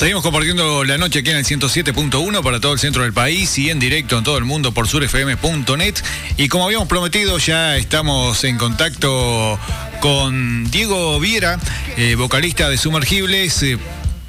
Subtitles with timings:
[0.00, 3.68] Seguimos compartiendo la noche aquí en el 107.1 para todo el centro del país y
[3.68, 5.94] en directo en todo el mundo por surfm.net.
[6.38, 9.58] Y como habíamos prometido, ya estamos en contacto
[10.00, 11.58] con Diego Viera,
[11.98, 13.62] eh, vocalista de Sumergibles.
[13.62, 13.78] Eh,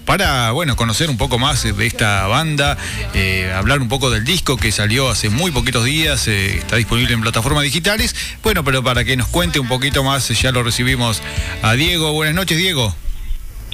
[0.03, 2.77] para bueno conocer un poco más de esta banda,
[3.13, 7.21] eh, hablar un poco del disco que salió hace muy poquitos días, está disponible en
[7.21, 8.13] plataformas digitales.
[8.43, 11.21] Bueno, pero para que nos cuente un poquito más, ya lo recibimos
[11.61, 12.11] a Diego.
[12.11, 12.93] Buenas noches, Diego.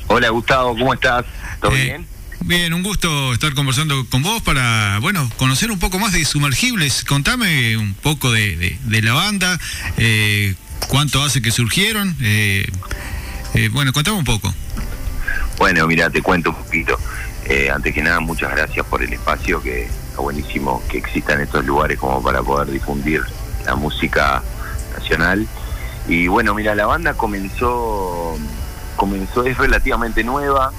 [0.09, 1.25] Hola, Gustavo, ¿cómo estás?
[1.61, 2.07] ¿Todo eh, bien?
[2.41, 7.03] Bien, un gusto estar conversando con vos para, bueno, conocer un poco más de Sumergibles.
[7.03, 9.59] Contame un poco de, la banda,
[9.97, 10.55] eh,
[10.87, 12.15] cuánto hace que surgieron.
[12.21, 12.69] Eh,
[13.71, 14.53] bueno, contame un poco.
[15.57, 16.99] Bueno, mira, te cuento un poquito.
[17.73, 21.97] antes que nada, muchas gracias por el espacio, que está buenísimo que existan estos lugares
[21.97, 23.23] como para poder difundir
[23.65, 24.43] la música
[24.97, 25.47] nacional.
[26.07, 28.37] Y bueno, mira, la banda comenzó,
[28.95, 30.71] comenzó, es relativamente nueva,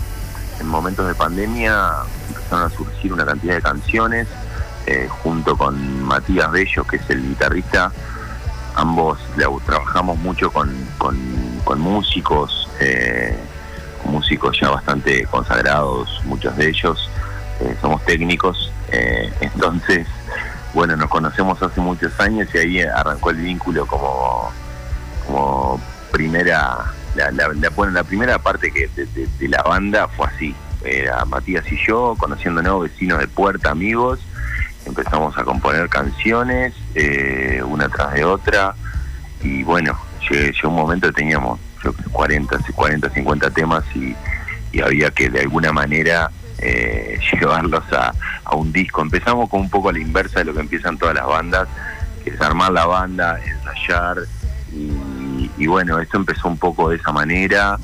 [0.61, 1.91] en momentos de pandemia
[2.28, 4.27] empezaron a surgir una cantidad de canciones
[4.87, 7.92] eh, junto con Matías Bello, que es el guitarrista.
[8.75, 9.19] Ambos
[9.67, 10.75] trabajamos mucho con,
[11.77, 13.37] músicos, eh,
[14.05, 17.11] músicos ya bastante consagrados, muchos de ellos.
[17.61, 18.72] Eh, somos técnicos,
[19.41, 20.06] entonces,
[20.72, 24.50] bueno, nos conocemos hace muchos años y ahí arrancó el vínculo como,
[25.27, 25.81] como
[26.12, 30.55] primera la, la, bueno, la primera parte que de, la banda fue así.
[30.84, 34.20] Era Matías y yo, conociéndonos, vecinos de puerta, amigos.
[34.87, 38.75] Empezamos a componer canciones, eh, una tras de otra.
[39.43, 39.99] Y bueno,
[40.31, 44.15] llegó un momento teníamos yo, 40, 40, 50 temas y,
[44.81, 48.12] había que de alguna manera eh, llevarlos a,
[48.44, 49.03] a, un disco.
[49.03, 51.69] Empezamos con un poco a la inversa de lo que empiezan todas las bandas,
[52.22, 54.19] que es armar la banda, ensayar
[54.72, 54.93] y
[55.59, 57.79] y bueno, esto empezó un poco de esa manera.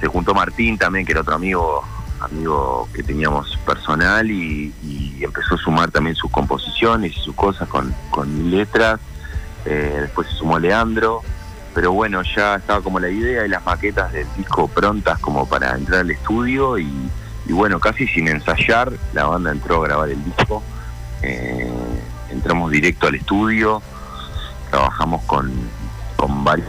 [0.00, 1.84] Se juntó Martín también, que era otro amigo
[2.20, 4.72] amigo que teníamos personal y,
[5.20, 9.00] empezó a sumar también sus composiciones y sus cosas con, con letras.
[9.64, 11.22] Eh, después se sumó Leandro,
[11.74, 15.74] pero bueno, ya estaba como la idea y las maquetas del disco prontas como para
[15.74, 17.10] entrar al estudio y,
[17.48, 20.62] bueno, casi sin ensayar, la banda entró a grabar el disco.
[21.22, 21.72] Eh,
[22.30, 23.82] entramos directo al estudio,
[24.70, 25.50] trabajamos con,
[26.26, 26.68] con varios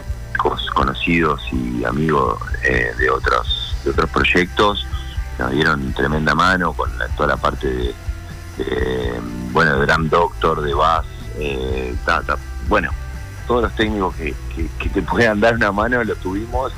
[0.72, 4.86] conocidos y amigos eh, de otros de otros proyectos.
[5.38, 9.20] Nos dieron tremenda mano con toda la parte de,
[9.50, 11.06] bueno de Drum Doctor de Bass
[11.38, 11.94] eh,
[12.68, 12.90] bueno
[13.46, 14.34] todos los técnicos que,
[14.92, 16.72] te puedan dar una mano los tuvimos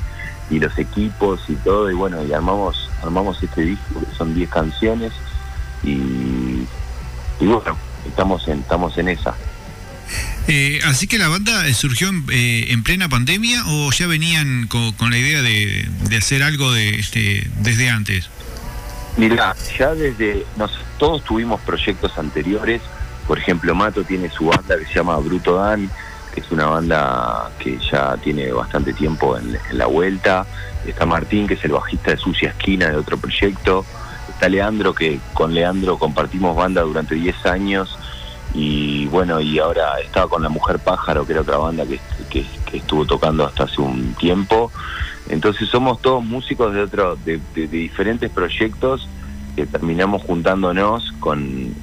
[0.49, 4.49] y los equipos y todo y bueno y armamos armamos este disco que son 10
[4.49, 5.11] canciones
[5.83, 6.67] y,
[7.39, 7.75] y bueno
[8.07, 9.35] estamos en estamos en esa
[10.47, 15.11] eh, así que la banda eh, surgió eh, en, plena pandemia o ya venían con,
[15.11, 15.87] la idea de,
[16.17, 18.29] hacer algo de, este, desde antes.
[19.17, 22.81] Mira, ya desde nos, todos tuvimos proyectos anteriores.
[23.27, 25.89] Por ejemplo, Mato tiene su banda que se llama Bruto Dan,
[26.33, 30.45] que es una banda que ya tiene bastante tiempo en, en la vuelta.
[30.85, 33.85] Está Martín, que es el bajista de Sucia Esquina de otro proyecto.
[34.27, 37.97] Está Leandro, que con Leandro compartimos banda durante 10 años
[38.53, 43.05] y bueno, y ahora estaba con La Mujer Pájaro, que era otra banda que, estuvo
[43.05, 44.71] tocando hasta hace un tiempo.
[45.29, 49.07] Entonces somos todos músicos de, otro, de, diferentes proyectos
[49.55, 51.73] que terminamos juntándonos con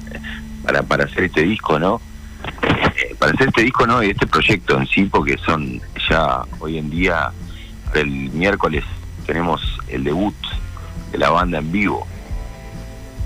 [0.63, 2.01] para, para hacer este disco, ¿no?
[2.97, 4.03] Eh, para hacer este disco, ¿no?
[4.03, 7.31] Y este proyecto en sí, porque son ya hoy en día,
[7.93, 8.83] el miércoles
[9.25, 10.35] tenemos el debut
[11.11, 12.07] de la banda en vivo.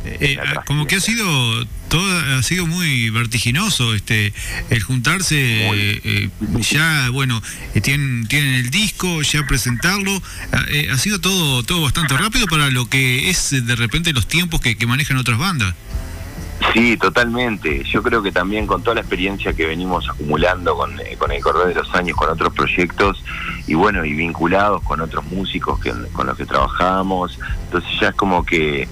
[0.06, 0.38] Eh,
[0.68, 1.26] como que ha sido
[1.94, 4.34] todo ha sido muy vertiginoso este
[4.72, 6.30] el juntarse eh,
[6.60, 7.40] ya bueno
[7.76, 10.20] eh, tienen tienen el disco ya presentarlo
[10.92, 14.76] ha sido todo todo bastante rápido para lo que es de repente los tiempos que,
[14.88, 15.76] manejan otras bandas
[16.74, 17.84] Sí, totalmente.
[17.84, 21.68] Yo creo que también con toda la experiencia que venimos acumulando con, con el correr
[21.68, 23.22] de los años, con otros proyectos
[23.68, 28.16] y bueno, y vinculados con otros músicos que, con los que trabajamos, entonces ya es
[28.16, 28.88] como que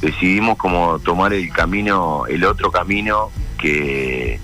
[0.00, 4.40] decidimos como tomar el camino, el otro camino que,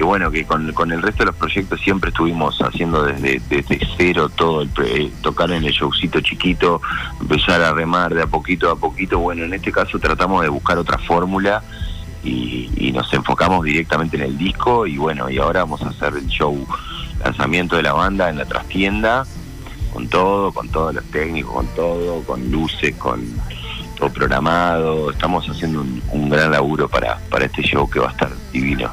[0.00, 4.62] bueno, que con, el resto de los proyectos siempre estuvimos haciendo desde, desde cero todo,
[4.62, 6.80] el eh, tocar en el showcito chiquito,
[7.20, 9.18] empezar a remar de a poquito a poquito.
[9.18, 11.62] Bueno, en este caso tratamos de buscar otra fórmula
[12.22, 16.14] y, y, nos enfocamos directamente en el disco y bueno, y ahora vamos a hacer
[16.14, 16.66] el show
[17.24, 19.24] lanzamiento de la banda en la trastienda,
[19.92, 23.20] con todo, con todos los técnicos, con todo, con luces, con
[23.98, 25.10] todo programado.
[25.10, 28.90] Estamos haciendo un, gran laburo para, para este show que va a estar divino.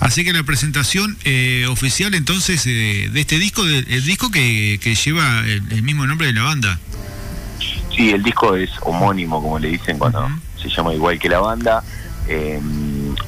[0.00, 5.40] Así que la presentación eh, oficial entonces eh, de este disco, el disco que, lleva
[5.46, 6.78] el, mismo nombre de la banda.
[7.94, 10.28] Sí, el disco es homónimo, como le dicen cuando
[10.60, 11.82] se llama igual que la banda.
[12.28, 12.60] Eh,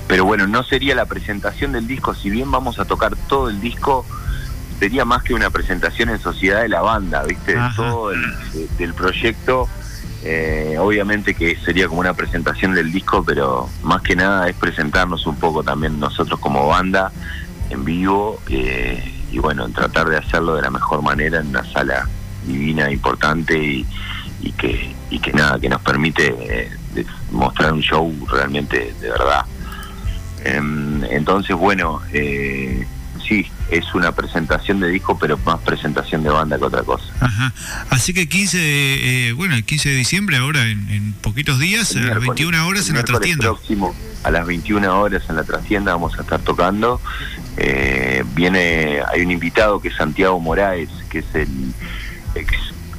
[0.07, 3.61] pero bueno, no sería la presentación del disco, si bien vamos a tocar todo el
[3.61, 4.05] disco,
[4.79, 7.57] sería más que una presentación en sociedad de la banda, ¿viste?
[7.77, 8.23] todo el,
[8.77, 9.69] del proyecto
[10.25, 15.27] eh, obviamente que sería como una presentación del disco, pero más que nada es presentarnos
[15.27, 17.13] un poco también nosotros como banda
[17.71, 22.09] en vivo eh, y bueno, tratar de hacerlo de la mejor manera en una sala
[22.47, 23.57] divina, importante
[24.41, 29.45] y, que, y que nada, que nos permite eh, mostrar un show realmente de verdad.
[30.45, 32.01] Em, entonces, bueno,
[33.29, 37.05] sí, es una presentación de disco, pero más presentación de banda que otra cosa.
[37.21, 37.53] Ajá.
[37.91, 42.01] Así que 15 de, eh, bueno, el 15 de diciembre, ahora en, poquitos días, a
[42.01, 43.45] las 21 horas en la trastienda.
[43.45, 43.95] próximo,
[44.25, 47.01] a las 21 horas en la trastienda vamos a estar tocando.
[47.57, 51.49] Eh, viene, hay un invitado que es Santiago Moraes, que es el
[52.35, 52.53] ex,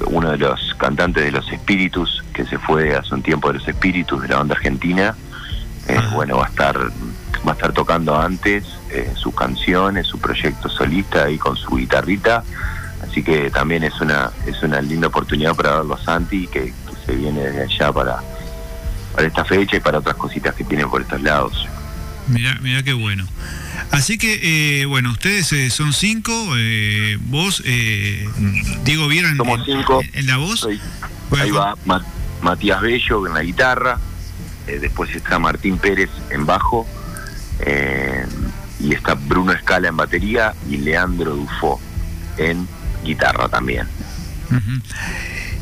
[0.06, 3.68] uno de los cantantes de Los Espíritus, que se fue hace un tiempo de Los
[3.68, 5.16] Espíritus, de la banda argentina.
[5.88, 6.78] Eh, bueno, va a estar
[7.46, 12.44] va a estar tocando antes eh, sus canciones, su proyecto solista ahí con su guitarrita.
[13.02, 16.72] Así que también es una es una linda oportunidad para verlo a Santi, que,
[17.06, 18.18] se viene desde allá para,
[19.14, 21.66] para esta fecha y para otras cositas que tienen por estos lados.
[22.28, 23.26] Mira, mira qué bueno.
[23.90, 26.32] Así que, eh, bueno, ustedes eh, son cinco,
[27.22, 27.62] vos,
[28.84, 30.02] digo, ¿vieron Somos cinco.
[30.12, 30.68] En, la voz?
[31.38, 31.74] ahí va
[32.42, 33.98] Matías Bello en la guitarra,
[34.66, 36.86] después está Martín Pérez en bajo,
[37.66, 38.24] eh,
[38.80, 41.80] y está Bruno Escala en batería y Leandro Dufo
[42.38, 42.66] en
[43.04, 43.86] guitarra también.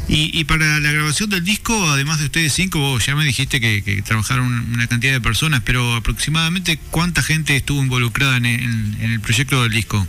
[0.09, 4.03] y, para la grabación del disco, además de ustedes cinco, vos ya me dijiste que,
[4.03, 9.73] trabajaron una cantidad de personas, pero aproximadamente cuánta gente estuvo involucrada en el, proyecto del
[9.73, 10.07] disco.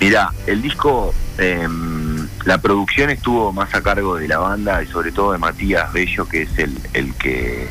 [0.00, 5.12] Mira, el disco, em, la producción estuvo más a cargo de la banda y sobre
[5.12, 7.68] todo de Matías Bello, que es el, el que,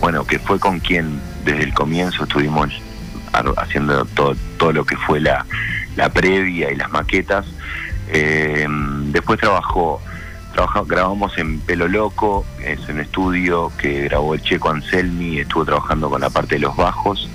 [0.00, 2.70] bueno, que fue con quien desde el comienzo estuvimos
[3.56, 5.44] haciendo todo, todo lo que fue la,
[5.96, 7.46] la previa y las maquetas.
[8.08, 8.66] Eh,
[9.06, 10.00] después trabajó,
[10.52, 16.10] trabajó, grabamos en Pelo Loco, es un estudio que grabó el Checo Anselmi, estuvo trabajando
[16.10, 17.28] con la parte de los bajos,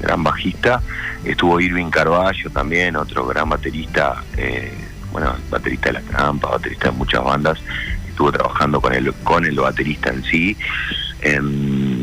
[0.00, 0.82] gran bajista.
[1.24, 4.72] Estuvo Irving Carballo también, otro gran baterista, eh,
[5.12, 7.58] bueno, baterista de la trampa, baterista de muchas bandas,
[8.08, 10.56] estuvo trabajando con el, con el baterista en sí.
[11.20, 11.93] Em,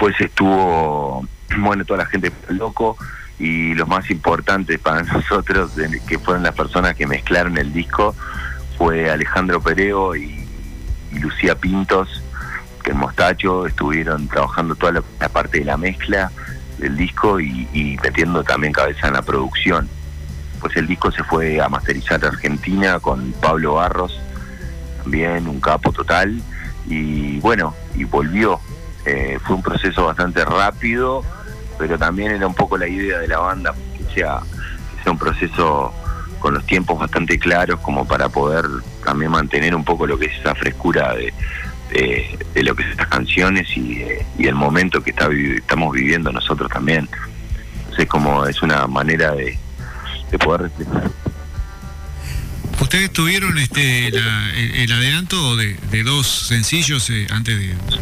[0.00, 1.26] después estuvo,
[1.58, 2.96] bueno, toda la gente loco
[3.38, 5.72] y lo más importante para nosotros,
[6.08, 8.14] que fueron las personas que mezclaron el disco,
[8.78, 10.38] fue Alejandro Pereo y,
[11.20, 12.22] Lucía Pintos,
[12.82, 16.30] que en Mostacho estuvieron trabajando toda la, parte de la mezcla
[16.78, 19.86] del disco y, y, metiendo también cabeza en la producción.
[20.60, 24.18] Pues el disco se fue a masterizar a Argentina con Pablo Barros,
[25.02, 26.40] también un capo total,
[26.86, 28.60] y bueno, y volvió.
[29.04, 31.24] Eh, fue un proceso bastante rápido,
[31.78, 34.40] pero también era un poco la idea de la banda que sea,
[35.02, 35.92] sea un proceso
[36.38, 38.64] con los tiempos bastante claros como para poder
[39.04, 41.32] también mantener un poco lo que es esa frescura de,
[41.90, 44.02] de, lo que es estas canciones y,
[44.38, 47.08] el momento que está, estamos viviendo nosotros también.
[47.80, 49.58] Entonces como es una manera de,
[50.30, 51.10] de poder respetar
[52.90, 57.56] Ustedes tuvieron este el, adelanto de, dos sencillos eh, antes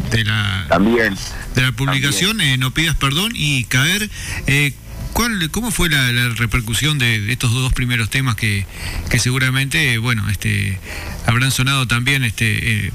[0.09, 1.15] de, la también
[1.53, 4.09] de la publicación, eh, No pidas perdón y caer.
[4.47, 4.73] Eh,
[5.13, 8.65] ¿Cuál, ¿Cómo fue la, repercusión de, estos dos primeros temas que,
[9.11, 10.79] que seguramente, bueno, este,
[11.27, 12.91] habrán sonado también, este,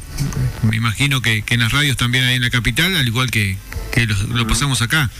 [0.65, 3.57] me imagino que, en las radios también ahí en la capital, al igual que,
[3.93, 5.13] que lo pasamos acá?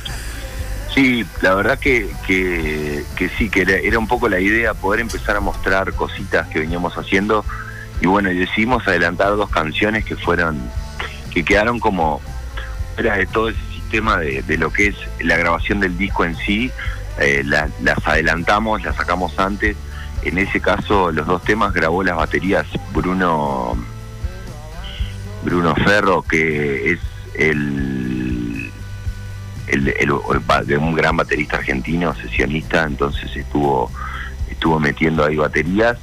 [0.95, 3.05] Sí, la verdad que, que,
[3.37, 7.45] sí, que era, un poco la idea poder empezar a mostrar cositas que veníamos haciendo.
[8.01, 10.61] Y bueno, decidimos adelantar dos canciones que fueron,
[11.33, 12.21] que quedaron como
[12.97, 16.71] era de todo ese sistema de, lo que es la grabación del disco en sí,
[17.19, 19.77] eh, las adelantamos, las sacamos antes,
[20.23, 23.77] en ese caso los dos temas grabó las baterías Bruno
[25.43, 27.01] Bruno Ferro, que es
[27.35, 27.94] el
[29.67, 33.91] el, de un gran baterista argentino, sesionista, entonces estuvo,
[34.51, 35.99] estuvo metiendo ahí baterías.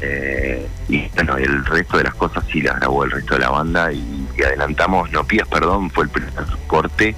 [0.00, 3.50] Eh, y bueno, el resto de las cosas sí las grabó el resto de la
[3.50, 6.32] banda y, adelantamos, no pidas perdón, fue el primer
[6.66, 7.14] corte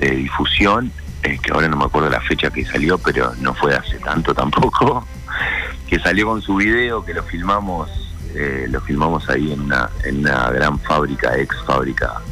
[0.00, 0.90] de difusión,
[1.22, 4.34] eh, que ahora no me acuerdo la fecha que salió, pero no fue hace tanto
[4.34, 5.06] tampoco,
[5.88, 7.90] que salió con su video, que lo filmamos,
[8.34, 12.22] eh, lo filmamos ahí en una, en una gran fábrica, ex fábrica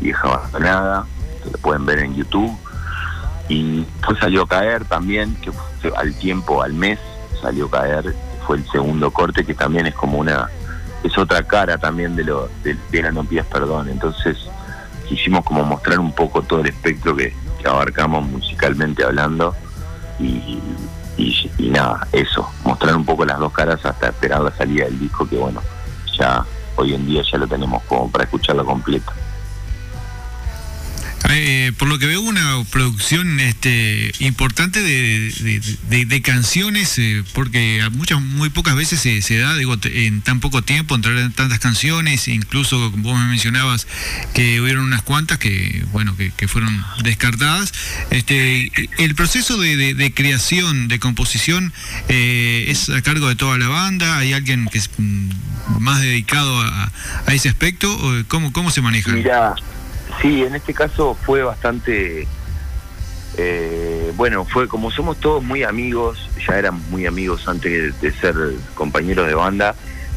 [0.00, 1.06] vieja abandonada,
[1.50, 2.56] lo pueden ver en YouTube.
[3.48, 5.52] Y pues salió a caer también, que
[5.96, 6.98] al tiempo, al mes,
[7.40, 8.14] salió a caer,
[8.46, 10.48] fue el segundo corte, que también es como una,
[11.02, 13.88] es otra cara también de lo de, de la No Pidas Perdón.
[13.90, 14.38] Entonces
[15.08, 17.32] quisimos como mostrar un poco todo el espectro que,
[17.64, 19.54] abarcamos musicalmente hablando
[20.20, 20.60] y,
[21.16, 25.26] y, nada, eso, mostrar un poco las dos caras hasta esperar la salida del disco
[25.26, 25.62] que bueno,
[26.18, 26.44] ya
[26.76, 29.10] hoy en día ya lo tenemos como para escucharlo completo.
[31.30, 38.50] Eh, por lo que veo, una producción este, importante de, canciones, eh, porque muchas, muy
[38.50, 43.26] pocas veces se, da, digo, en tan poco tiempo, entrar tantas canciones, incluso vos me
[43.26, 43.86] mencionabas
[44.34, 47.72] que hubieron unas cuantas que, bueno, que, fueron descartadas.
[48.10, 51.72] Este, el proceso de, creación, de composición,
[52.08, 54.18] eh, es a cargo de toda la banda.
[54.18, 55.30] ¿Hay alguien que es mm,
[55.80, 56.92] más dedicado a,
[57.28, 57.88] ese aspecto?
[58.28, 59.12] ¿Cómo, cómo se maneja?
[60.24, 62.26] Sí, en este caso fue bastante...
[63.36, 68.34] Eh, bueno, fue como somos todos muy amigos, ya eran muy amigos antes de, ser
[68.74, 69.74] compañeros de banda.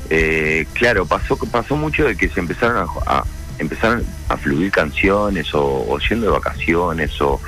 [0.10, 3.26] Eh, claro, pasó pasó mucho de que se empezaron a,
[3.60, 7.42] empezaron a fluir canciones o, yendo de vacaciones o,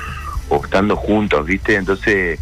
[0.61, 1.75] estando juntos, ¿viste?
[1.75, 2.41] Entonces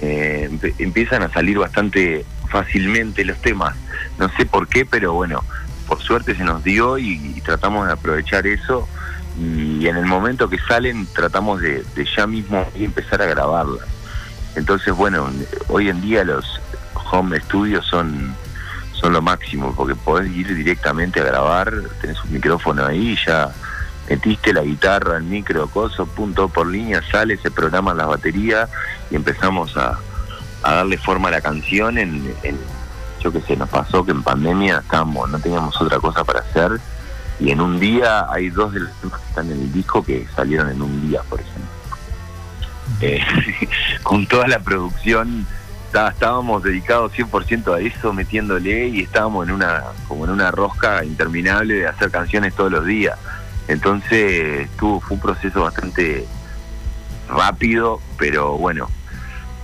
[0.00, 3.76] eh, empiezan a salir bastante fácilmente los temas.
[4.18, 5.44] No sé por qué, pero bueno,
[5.86, 8.88] por suerte se nos dio y tratamos de aprovechar eso
[9.40, 11.82] y en el momento que salen tratamos de,
[12.16, 13.86] ya mismo empezar a grabarlas.
[14.54, 15.30] Entonces, bueno,
[15.68, 16.60] hoy en día los
[17.10, 18.34] home studios son,
[18.92, 23.50] son lo máximo, porque podés ir directamente a grabar, tenés un micrófono ahí, ya
[24.10, 28.68] metiste la guitarra, el micro, coso, punto por línea, sale, se programan las baterías
[29.10, 29.98] y empezamos a,
[30.62, 32.58] darle forma a la canción en, en
[33.22, 36.78] yo que sé, nos pasó que en pandemia estábamos, no teníamos otra cosa para hacer
[37.40, 40.26] y en un día hay dos de los temas que están en el disco que
[40.36, 41.70] salieron en un día, por ejemplo.
[43.00, 43.20] Eh,
[44.02, 45.46] con toda la producción
[45.92, 51.74] estábamos dedicados 100% a eso, metiéndole y estábamos en una como en una rosca interminable
[51.74, 53.18] de hacer canciones todos los días.
[53.68, 56.26] Entonces tuvo, fue un proceso bastante
[57.28, 58.88] rápido, pero bueno,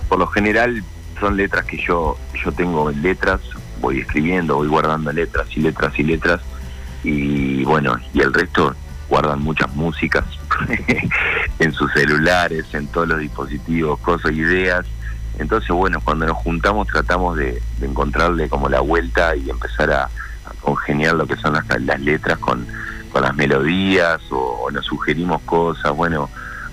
[0.09, 0.83] por lo general
[1.19, 3.39] son letras que yo, yo tengo en letras,
[3.79, 6.41] voy escribiendo, voy guardando letras y letras y letras
[7.03, 8.75] y bueno, y el resto
[9.09, 10.25] guardan muchas músicas
[11.59, 14.85] en sus celulares, en todos los dispositivos, cosas, ideas.
[15.39, 20.09] Entonces, bueno, cuando nos juntamos tratamos de, encontrarle como la vuelta y empezar a,
[20.61, 22.65] congeniar lo que son las, las letras con,
[23.11, 25.93] con las melodías o, nos sugerimos cosas.
[25.95, 26.29] Bueno,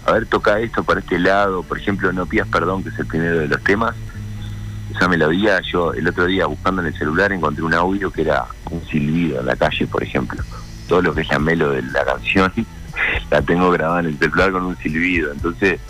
[0.06, 1.62] a ver, toca esto para este lado.
[1.62, 3.94] Por ejemplo, No pidas perdón, que es el primero de los temas
[4.94, 8.46] esa melodía, yo el otro día buscando en el celular encontré un audio que era
[8.70, 10.42] un silbido en la calle, por ejemplo.
[10.88, 12.52] Todo lo que es la melo de la canción
[13.30, 15.32] la tengo grabada en el celular con un silbido.
[15.32, 15.80] Entonces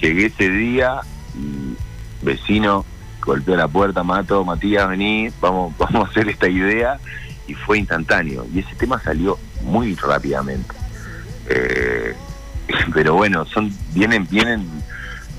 [0.00, 1.00] llegué ese día
[1.34, 1.76] y
[2.24, 2.84] vecino
[3.24, 6.98] golpeó la puerta, Mato, Matías, vení, vamos, vamos a hacer esta idea
[7.46, 8.46] y fue instantáneo.
[8.52, 10.74] Y ese tema salió muy rápidamente.
[11.48, 12.14] Eh,
[12.94, 14.68] pero bueno, son vienen, vienen,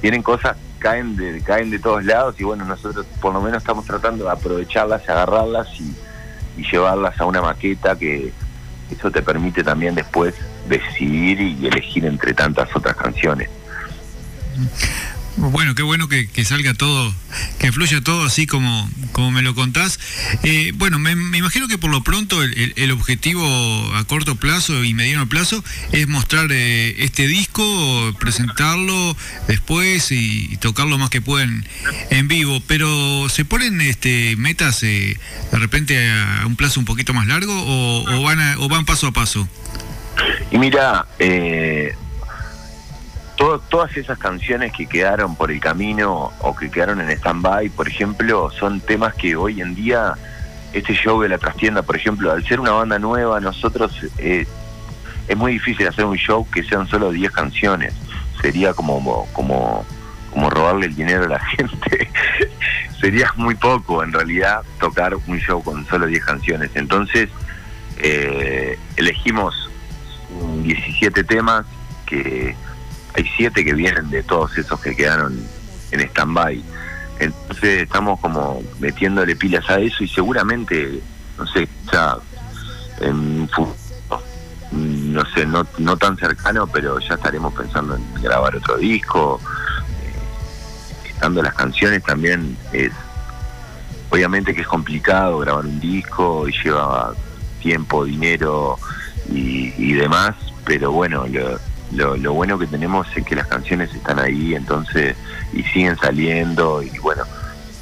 [0.02, 3.86] vienen cosas caen de, caen de todos lados y bueno, nosotros por lo menos estamos
[3.86, 5.96] tratando de aprovecharlas y agarrarlas y,
[6.72, 8.32] llevarlas a una maqueta que
[8.92, 10.36] eso te permite también después
[10.70, 13.50] decidir y elegir entre tantas otras canciones.
[15.38, 17.14] Bueno, qué bueno que, salga todo,
[17.60, 20.00] que fluya todo así como, como me lo contás.
[20.44, 23.46] Eh, bueno, me, imagino que por lo pronto el, objetivo
[23.96, 25.62] a corto plazo y mediano plazo
[25.92, 31.68] es mostrar eh, este disco, presentarlo después y, tocarlo lo más que pueden
[32.12, 32.62] en vivo.
[32.66, 35.18] Pero ¿se ponen este metas eh,
[35.52, 39.12] de repente a un plazo un poquito más largo o, van, o van paso a
[39.12, 39.50] paso?
[40.52, 41.94] Y mira, eh,
[43.76, 48.50] todas esas canciones que quedaron por el camino o que quedaron en stand-by, por ejemplo,
[48.50, 50.14] son temas que hoy en día,
[50.72, 54.48] este show de la trastienda, por ejemplo, al ser una banda nueva, nosotros eh,
[55.28, 57.94] es muy difícil hacer un show que sean solo 10 canciones.
[58.42, 59.86] Sería como, como,
[60.32, 62.10] como robarle el dinero a la gente.
[63.02, 66.72] Sería muy poco, en realidad, tocar un show con solo 10 canciones.
[66.76, 67.28] Entonces,
[67.98, 69.70] eh, elegimos
[70.64, 71.66] 17 temas
[72.06, 72.56] que
[73.16, 75.42] hay siete que vienen de todos esos que quedaron
[75.92, 76.62] en stand-by.
[77.20, 81.00] Entonces estamos como metiéndole pilas a eso y seguramente,
[81.38, 82.18] no sé, ya
[83.00, 83.50] en
[84.72, 89.40] no sé, no, no tan cercano, pero ya estaremos pensando en grabar otro disco.
[90.02, 92.92] Eh, estando las canciones también es,
[94.10, 97.14] obviamente que es complicado grabar un disco y lleva
[97.62, 98.78] tiempo, dinero
[99.30, 101.58] y, y demás, pero bueno, lo,
[101.92, 105.16] lo, lo, bueno que tenemos es que las canciones están ahí, entonces,
[105.54, 107.24] y siguen saliendo, y bueno,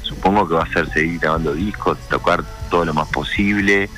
[0.02, 3.88] supongo que va a ser seguir grabando discos, tocar todo lo más posible,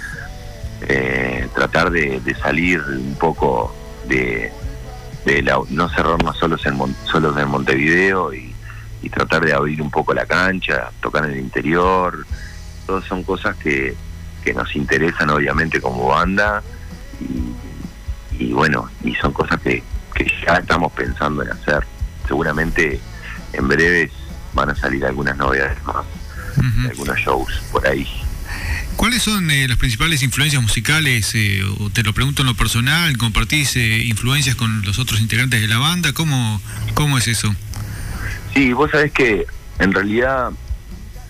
[0.83, 3.75] eh, tratar de, salir un poco
[4.09, 4.53] de,
[5.25, 8.55] de la, no cerrarnos solos en, solos en Montevideo y,
[9.03, 12.27] y tratar de abrir un poco la cancha, tocar en el interior,
[12.87, 13.95] todas son cosas que,
[14.45, 16.63] que nos interesan obviamente como banda
[17.21, 19.83] y, y bueno, y son cosas que,
[20.17, 21.87] que ya estamos pensando en hacer.
[22.27, 23.01] Seguramente
[23.53, 24.11] en breves
[24.55, 26.05] van a salir algunas novedades más,
[26.57, 26.91] uh -huh.
[26.91, 28.07] algunos shows por ahí.
[28.97, 31.35] ¿Cuáles son eh, las principales influencias musicales?
[31.35, 35.61] Eh, o te lo pregunto en lo personal, ¿compartís eh, influencias con los otros integrantes
[35.61, 36.13] de la banda?
[36.15, 36.61] ¿Cómo,
[36.95, 37.55] cómo es eso?
[38.55, 39.47] Sí, vos sabés que
[39.79, 40.51] en realidad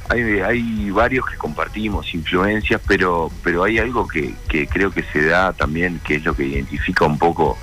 [0.09, 5.25] hay, hay varios que compartimos influencias, pero, pero hay algo que, que creo que se
[5.25, 7.59] da también, que es lo que identifica un poco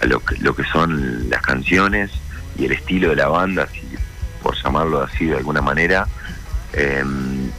[0.00, 2.10] a lo que, lo que son las canciones
[2.58, 3.82] y el estilo de la banda, si,
[4.42, 6.06] por llamarlo así de alguna manera.
[6.72, 7.04] Eh,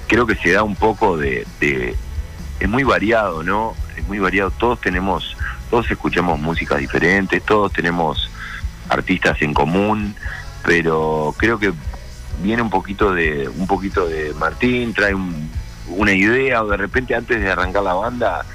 [0.08, 1.96] creo que se da un poco de, de,
[2.60, 3.76] es muy variado, ¿no?
[3.96, 4.52] Es muy variado.
[4.52, 5.36] Todos tenemos,
[5.70, 8.30] todos escuchamos músicas diferentes, todos tenemos
[8.90, 10.16] artistas en común,
[10.64, 11.74] pero creo que
[12.42, 15.50] viene un poquito de, un poquito de Martín, trae un,
[15.88, 18.46] una idea o de repente antes de arrancar la banda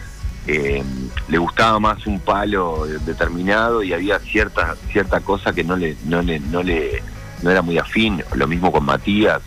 [0.47, 0.83] eh,
[1.29, 6.21] le gustaba más un palo determinado y había cierta cierta cosa que no le no
[6.21, 7.03] le no le
[7.43, 9.41] no era muy afín lo mismo con Matías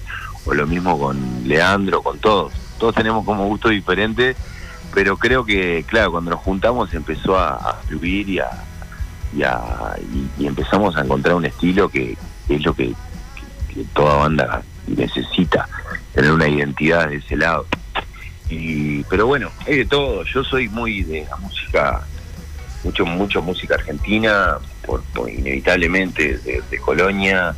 [0.45, 2.53] o lo mismo con Leandro con todos.
[2.79, 4.37] Todos tenemos como gustos diferentes
[4.93, 8.49] pero creo que claro cuando nos juntamos empezó a, a fluir y a,
[9.35, 9.95] y, a
[10.37, 15.67] y, empezamos a encontrar un estilo que, es lo que, que, que toda banda necesita
[16.13, 17.65] tener una identidad de ese lado
[18.49, 20.23] y pero bueno hay de todo.
[20.23, 22.05] Yo soy muy de la música
[22.83, 27.55] mucho mucho música argentina por, por inevitablemente de, de Colonia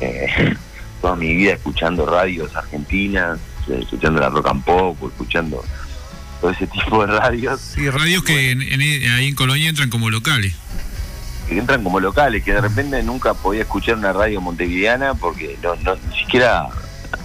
[0.00, 0.54] eh,
[1.00, 5.64] toda mi vida escuchando radios argentinas escuchando la rock and pop escuchando
[6.40, 7.60] todo ese tipo de radios.
[7.60, 10.54] Sí radios que en, en, ahí en Colonia entran como locales.
[11.48, 15.76] Que entran como locales que de repente nunca podía escuchar una radio montevideana porque no,
[15.76, 16.68] no ni siquiera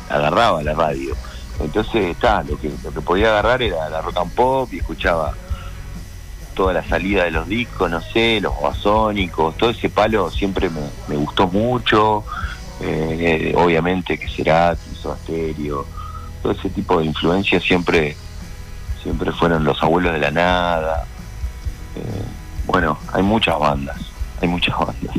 [0.10, 1.16] agarraba la radio
[1.60, 5.34] entonces está, lo que, lo que podía agarrar era la rock and pop y escuchaba
[6.54, 10.82] toda la salida de los discos, no sé, los basónicos, todo ese palo siempre me,
[11.08, 12.24] me gustó mucho,
[12.82, 15.86] eh, obviamente que será Soda Stereo,
[16.42, 18.16] todo ese tipo de influencias siempre,
[19.04, 21.06] siempre fueron los abuelos de la nada,
[21.96, 22.26] eh,
[22.66, 23.98] bueno, hay muchas bandas,
[24.42, 25.16] hay muchas bandas.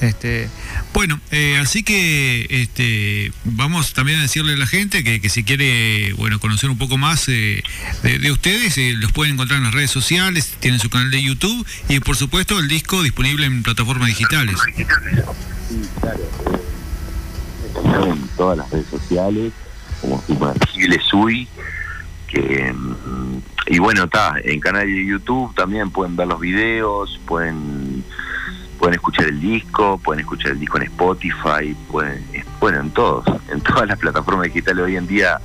[0.00, 0.48] Este,
[0.94, 5.42] bueno, eh, así que este, vamos también a decirle a la gente que, que si
[5.42, 7.64] quiere bueno conocer un poco más eh,
[8.04, 11.20] de, de, ustedes, eh, los pueden encontrar en las redes sociales, tienen su canal de
[11.20, 14.56] YouTube y por supuesto el disco disponible en plataformas digitales.
[14.76, 14.84] Sí,
[16.00, 16.30] claro.
[18.06, 19.52] En todas las redes sociales,
[20.00, 21.48] como Sumergible Sui,
[22.28, 22.72] que
[23.70, 27.87] y bueno, está, en canal de YouTube también pueden ver los videos, pueden
[28.78, 32.24] pueden escuchar el disco, pueden escuchar el disco en Spotify, pueden,
[32.60, 35.40] bueno, en todos, en todas las plataformas digitales hoy en día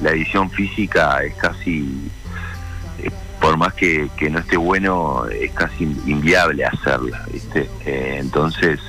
[0.00, 2.10] la edición física es casi,
[3.02, 7.68] eh, por más que, que, no esté bueno, es casi inviable hacerla, ¿viste?
[7.84, 8.80] Eh, entonces,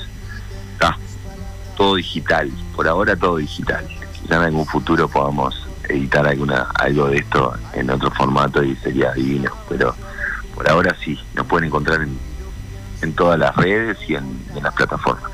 [1.79, 3.87] todo digital, por ahora todo digital.
[4.11, 9.13] Quizá en algún futuro podamos editar alguna algo de esto en otro formato y sería
[9.13, 9.95] divino, pero
[10.53, 12.19] por ahora sí, nos pueden encontrar en
[13.01, 15.31] en todas las redes y en, las plataformas.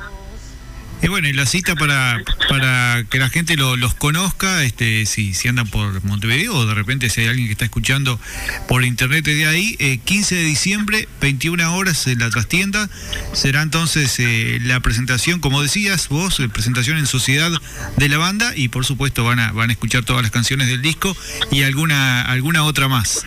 [1.02, 5.34] Y bueno, y la cita para, para que la gente lo, los conozca, este, si,
[5.34, 8.18] si andan por Montevideo o de repente si hay alguien que está escuchando
[8.66, 12.88] por internet de ahí, eh, 15 de diciembre, 21 horas en la trastienda,
[13.34, 17.52] será entonces eh, la presentación, como decías vos, eh, presentación en sociedad
[17.98, 20.80] de la banda y por supuesto van a, van a escuchar todas las canciones del
[20.80, 21.14] disco
[21.50, 23.26] y alguna, alguna otra más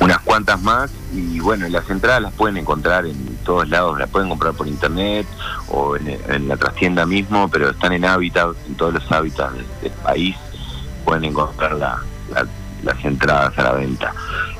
[0.00, 4.28] unas cuantas más y bueno, las entradas las pueden encontrar en todos lados, las pueden
[4.28, 5.26] comprar por internet
[5.68, 10.36] o en, la trastienda mismo, pero están en hábitat, en todos los hábitats del, país,
[11.04, 11.98] pueden encontrar la,
[12.30, 12.46] la,
[12.82, 14.12] las entradas a la venta.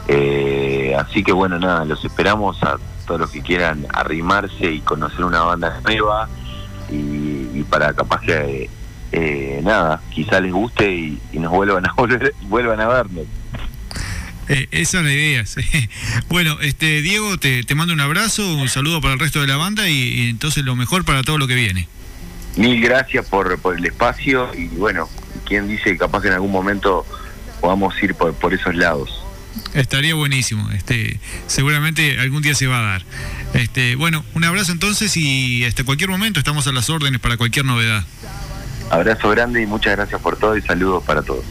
[0.08, 5.24] Eh, así que bueno, nada, los esperamos a todos los que quieran arrimarse y conocer
[5.24, 6.28] una banda nueva
[6.90, 8.70] y, para capaz que
[9.12, 13.24] eh, nada, quizá les guste y, nos vuelvan a volver, vuelvan a vernos.
[14.48, 15.44] Eh, esa es la idea.
[16.28, 19.56] Bueno, este Diego, te, te, mando un abrazo, un saludo para el resto de la
[19.56, 21.88] banda y, entonces lo mejor para todo lo que viene.
[22.56, 25.08] Mil gracias por, por el espacio y bueno,
[25.44, 27.04] quién dice capaz que en algún momento
[27.60, 29.22] podamos ir por, por esos lados.
[29.74, 33.02] Estaría buenísimo, este, seguramente algún día se va a dar.
[33.54, 37.64] Este, bueno, un abrazo entonces y hasta cualquier momento estamos a las órdenes para cualquier
[37.64, 38.04] novedad.
[38.90, 41.44] Abrazo grande y muchas gracias por todo y saludos para todos.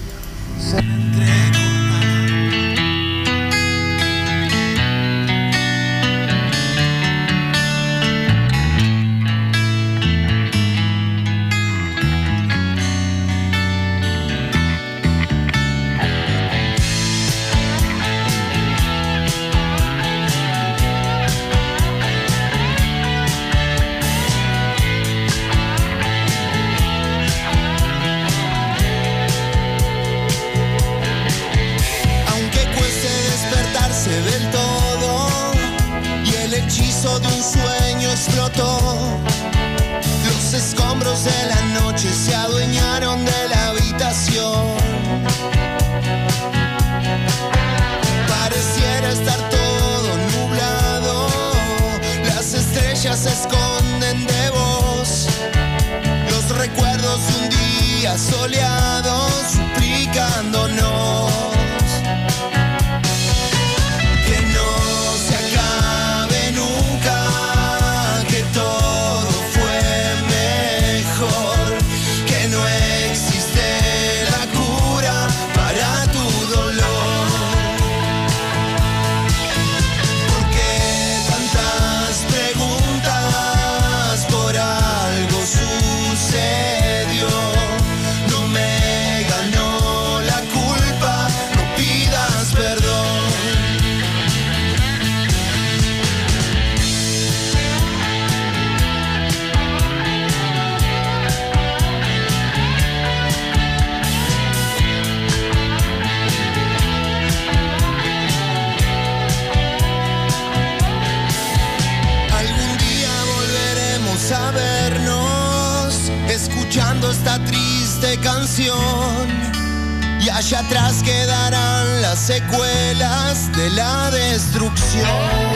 [120.56, 125.55] Atrás quedarán las secuelas de la destrucción.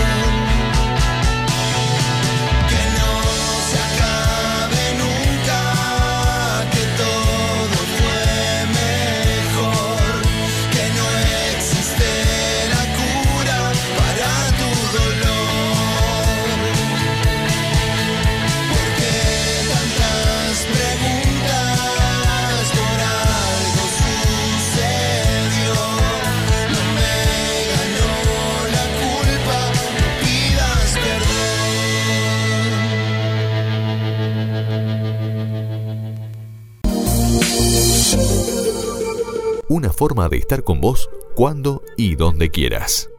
[40.00, 43.10] Forma de estar con vos cuando y donde quieras.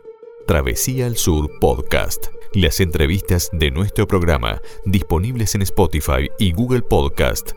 [0.47, 2.29] Travesía al Sur Podcast.
[2.55, 7.53] Las entrevistas de nuestro programa disponibles en Spotify y Google Podcast.